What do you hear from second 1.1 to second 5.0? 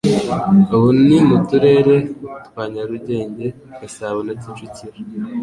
mu Turere twa Nyarugenge, Gasabo na Kicukiro.